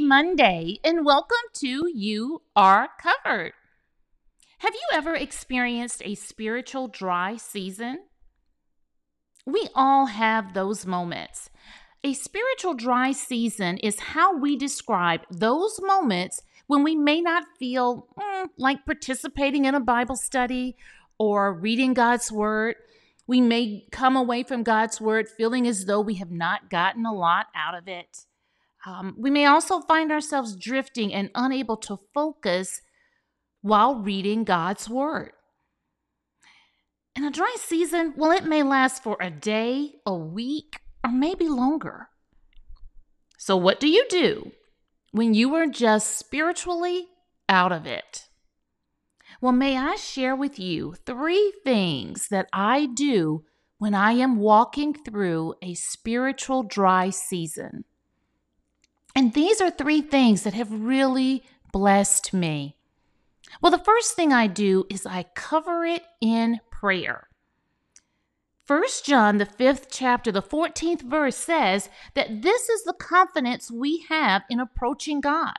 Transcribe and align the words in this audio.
Monday 0.00 0.80
and 0.82 1.04
welcome 1.04 1.36
to 1.54 1.88
You 1.94 2.42
Are 2.56 2.88
Covered. 3.00 3.52
Have 4.58 4.74
you 4.74 4.88
ever 4.92 5.14
experienced 5.14 6.02
a 6.04 6.16
spiritual 6.16 6.88
dry 6.88 7.36
season? 7.36 8.00
We 9.46 9.68
all 9.74 10.06
have 10.06 10.52
those 10.52 10.84
moments. 10.84 11.48
A 12.02 12.12
spiritual 12.12 12.74
dry 12.74 13.12
season 13.12 13.78
is 13.78 14.00
how 14.00 14.36
we 14.36 14.56
describe 14.56 15.20
those 15.30 15.78
moments 15.80 16.42
when 16.66 16.82
we 16.82 16.96
may 16.96 17.20
not 17.20 17.44
feel 17.58 18.08
mm, 18.18 18.48
like 18.58 18.84
participating 18.84 19.64
in 19.64 19.74
a 19.76 19.80
Bible 19.80 20.16
study 20.16 20.76
or 21.18 21.52
reading 21.52 21.94
God's 21.94 22.32
Word. 22.32 22.74
We 23.28 23.40
may 23.40 23.86
come 23.92 24.16
away 24.16 24.42
from 24.42 24.64
God's 24.64 25.00
Word 25.00 25.28
feeling 25.28 25.68
as 25.68 25.84
though 25.84 26.00
we 26.00 26.14
have 26.14 26.32
not 26.32 26.68
gotten 26.68 27.06
a 27.06 27.14
lot 27.14 27.46
out 27.54 27.76
of 27.76 27.86
it. 27.86 28.26
Um, 28.86 29.14
we 29.18 29.30
may 29.30 29.46
also 29.46 29.80
find 29.80 30.12
ourselves 30.12 30.56
drifting 30.56 31.12
and 31.12 31.30
unable 31.34 31.76
to 31.78 31.98
focus 32.12 32.80
while 33.62 33.96
reading 33.96 34.44
God's 34.44 34.88
Word. 34.88 35.32
In 37.16 37.24
a 37.24 37.30
dry 37.30 37.56
season, 37.58 38.12
well, 38.16 38.32
it 38.32 38.44
may 38.44 38.62
last 38.62 39.02
for 39.02 39.16
a 39.20 39.30
day, 39.30 39.92
a 40.04 40.14
week, 40.14 40.80
or 41.04 41.10
maybe 41.10 41.48
longer. 41.48 42.08
So, 43.38 43.56
what 43.56 43.80
do 43.80 43.88
you 43.88 44.04
do 44.10 44.52
when 45.12 45.32
you 45.32 45.54
are 45.54 45.66
just 45.66 46.18
spiritually 46.18 47.06
out 47.48 47.72
of 47.72 47.86
it? 47.86 48.28
Well, 49.40 49.52
may 49.52 49.78
I 49.78 49.96
share 49.96 50.34
with 50.34 50.58
you 50.58 50.94
three 51.06 51.52
things 51.62 52.28
that 52.28 52.48
I 52.52 52.86
do 52.86 53.44
when 53.78 53.94
I 53.94 54.12
am 54.12 54.36
walking 54.36 54.94
through 54.94 55.54
a 55.62 55.74
spiritual 55.74 56.62
dry 56.62 57.10
season. 57.10 57.84
And 59.14 59.32
these 59.32 59.60
are 59.60 59.70
three 59.70 60.00
things 60.00 60.42
that 60.42 60.54
have 60.54 60.72
really 60.72 61.44
blessed 61.72 62.32
me. 62.32 62.76
Well, 63.60 63.70
the 63.70 63.78
first 63.78 64.14
thing 64.14 64.32
I 64.32 64.46
do 64.46 64.86
is 64.90 65.06
I 65.06 65.24
cover 65.34 65.84
it 65.84 66.02
in 66.20 66.60
prayer. 66.70 67.28
First 68.64 69.04
John, 69.04 69.36
the 69.36 69.46
fifth 69.46 69.88
chapter, 69.90 70.32
the 70.32 70.42
14th 70.42 71.02
verse 71.02 71.36
says 71.36 71.90
that 72.14 72.42
this 72.42 72.68
is 72.68 72.82
the 72.84 72.94
confidence 72.94 73.70
we 73.70 74.06
have 74.08 74.42
in 74.48 74.58
approaching 74.58 75.20
God, 75.20 75.58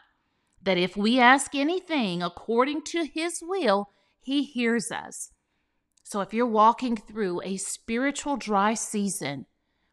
that 0.61 0.77
if 0.77 0.97
we 0.97 1.19
ask 1.19 1.53
anything 1.53 2.23
according 2.23 2.81
to 2.85 3.05
his 3.05 3.41
will, 3.43 3.89
he 4.19 4.43
hears 4.43 4.91
us. 4.91 5.29
So 6.03 6.21
if 6.21 6.33
you're 6.33 6.47
walking 6.47 6.97
through 6.97 7.41
a 7.43 7.57
spiritual 7.57 8.37
dry 8.37 8.73
season, 8.73 9.45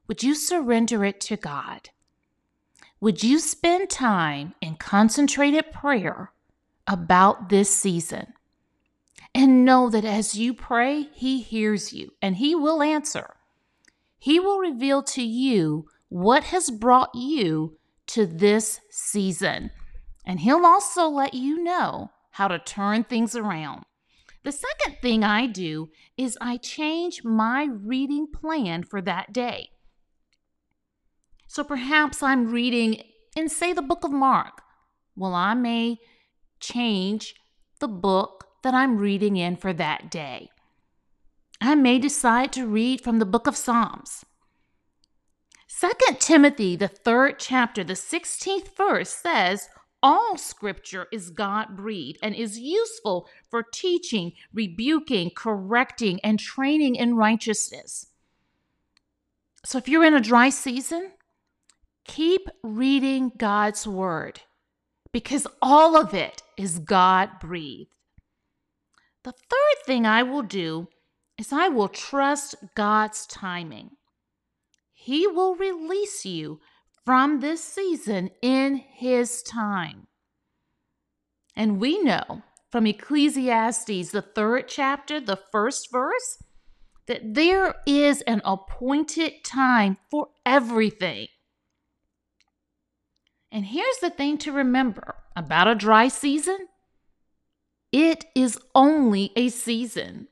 would 0.09 0.23
you 0.23 0.35
surrender 0.35 1.05
it 1.05 1.21
to 1.23 1.37
God? 1.37 1.91
Would 3.03 3.25
you 3.25 3.41
spend 3.41 3.91
time 3.91 4.55
in 4.61 4.77
concentrated 4.77 5.73
prayer 5.73 6.31
about 6.87 7.49
this 7.49 7.69
season? 7.69 8.33
And 9.35 9.65
know 9.65 9.91
that 9.91 10.05
as 10.05 10.37
you 10.37 10.55
pray, 10.55 11.09
He 11.13 11.43
hears 11.43 11.93
you 11.93 12.13
and 12.23 12.37
He 12.37 12.55
will 12.55 12.81
answer. 12.81 13.35
He 14.21 14.39
will 14.39 14.61
reveal 14.61 15.03
to 15.03 15.23
you 15.25 15.89
what 16.11 16.45
has 16.45 16.71
brought 16.71 17.13
you 17.13 17.77
to 18.07 18.25
this 18.25 18.79
season. 18.89 19.73
And 20.25 20.39
He'll 20.39 20.65
also 20.65 21.09
let 21.09 21.35
you 21.35 21.61
know 21.61 22.13
how 22.31 22.47
to 22.47 22.61
turn 22.61 23.03
things 23.03 23.35
around. 23.35 23.83
The 24.45 24.53
second 24.53 24.99
thing 25.03 25.25
I 25.25 25.49
do 25.49 25.91
is 26.17 26.39
I 26.41 26.57
change 26.57 27.25
my 27.25 27.65
reading 27.65 28.29
plan 28.29 28.85
for 28.85 29.03
that 29.03 29.33
day. 29.33 29.71
So 31.53 31.63
perhaps 31.63 32.23
I'm 32.23 32.51
reading 32.51 33.03
in, 33.37 33.51
say, 33.51 33.75
the 33.75 33.83
book 33.83 34.05
of 34.05 34.11
Mark. 34.11 34.63
Well, 35.15 35.35
I 35.35 35.53
may 35.53 35.99
change 36.61 37.35
the 37.79 37.89
book 37.89 38.47
that 38.63 38.73
I'm 38.73 38.97
reading 38.97 39.37
in 39.37 39.57
for 39.57 39.75
that 39.75 40.11
day. 40.11 40.49
I 41.61 41.75
may 41.75 41.99
decide 41.99 42.55
to 42.55 42.67
read 42.67 43.03
from 43.03 43.19
the 43.19 43.27
book 43.27 43.47
of 43.47 43.55
Psalms. 43.55 44.25
Second 45.69 46.21
Timothy, 46.21 46.75
the 46.75 46.89
third 46.89 47.39
chapter, 47.39 47.85
the 47.85 47.93
16th 47.93 48.75
verse 48.75 49.11
says, 49.11 49.69
all 50.03 50.39
scripture 50.39 51.07
is 51.13 51.29
God 51.29 51.77
breathed 51.77 52.19
and 52.23 52.35
is 52.35 52.59
useful 52.59 53.29
for 53.51 53.63
teaching, 53.63 54.33
rebuking, 54.55 55.31
correcting, 55.37 56.19
and 56.25 56.41
training 56.41 56.95
in 56.95 57.15
righteousness. 57.15 58.07
So 59.67 59.77
if 59.77 59.87
you're 59.87 60.07
in 60.07 60.15
a 60.15 60.21
dry 60.21 60.49
season, 60.49 61.11
Keep 62.05 62.49
reading 62.63 63.33
God's 63.37 63.87
word 63.87 64.41
because 65.13 65.47
all 65.61 65.97
of 65.97 66.15
it 66.15 66.43
is 66.57 66.79
God 66.79 67.39
breathed. 67.41 67.91
The 69.25 69.33
third 69.33 69.87
thing 69.87 70.07
I 70.07 70.23
will 70.23 70.43
do 70.43 70.89
is 71.39 71.53
I 71.53 71.69
will 71.69 71.89
trust 71.89 72.57
God's 72.75 73.27
timing. 73.27 73.93
He 74.93 75.27
will 75.27 75.55
release 75.55 76.25
you 76.25 76.61
from 77.05 77.41
this 77.41 77.63
season 77.63 78.31
in 78.41 78.77
His 78.77 79.43
time. 79.43 80.07
And 81.55 81.81
we 81.81 82.03
know 82.03 82.43
from 82.71 82.87
Ecclesiastes, 82.87 84.11
the 84.11 84.23
third 84.23 84.69
chapter, 84.69 85.21
the 85.21 85.39
first 85.51 85.93
verse, 85.93 86.43
that 87.07 87.35
there 87.35 87.75
is 87.87 88.23
an 88.23 88.41
appointed 88.45 89.45
time 89.45 89.99
for 90.11 90.29
everything. 90.47 91.29
And 93.53 93.67
here's 93.67 93.99
the 93.99 94.09
thing 94.09 94.39
to 94.39 94.51
remember 94.51 95.15
about 95.37 95.69
a 95.69 95.75
dry 95.75 96.09
season 96.09 96.69
it 97.93 98.25
is 98.35 98.59
only 98.75 99.33
a 99.37 99.51
season. 99.51 100.29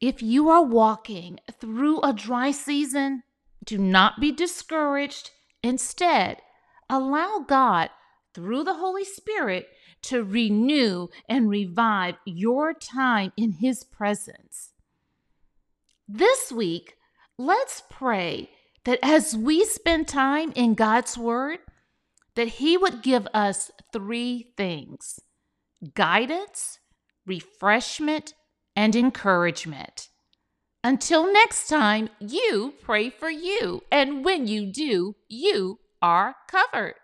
If 0.00 0.20
you 0.20 0.48
are 0.48 0.64
walking 0.64 1.38
through 1.60 2.00
a 2.00 2.12
dry 2.12 2.50
season, 2.50 3.22
do 3.64 3.78
not 3.78 4.20
be 4.20 4.32
discouraged. 4.32 5.30
Instead, 5.62 6.38
allow 6.88 7.44
God, 7.46 7.90
through 8.34 8.64
the 8.64 8.74
Holy 8.74 9.04
Spirit, 9.04 9.68
to 10.02 10.24
renew 10.24 11.08
and 11.28 11.48
revive 11.48 12.16
your 12.24 12.74
time 12.74 13.32
in 13.36 13.52
His 13.52 13.84
presence. 13.84 14.72
This 16.08 16.50
week, 16.50 16.96
let's 17.38 17.84
pray 17.88 18.50
that 18.84 18.98
as 19.02 19.36
we 19.36 19.64
spend 19.64 20.08
time 20.08 20.52
in 20.54 20.74
God's 20.74 21.16
Word, 21.18 21.58
that 22.34 22.48
He 22.48 22.76
would 22.76 23.02
give 23.02 23.26
us 23.34 23.70
three 23.92 24.52
things 24.56 25.20
guidance, 25.94 26.78
refreshment, 27.26 28.34
and 28.76 28.94
encouragement. 28.94 30.08
Until 30.82 31.30
next 31.30 31.68
time, 31.68 32.08
you 32.18 32.74
pray 32.82 33.10
for 33.10 33.30
you. 33.30 33.82
And 33.92 34.24
when 34.24 34.46
you 34.46 34.72
do, 34.72 35.14
you 35.28 35.78
are 36.00 36.36
covered. 36.48 36.94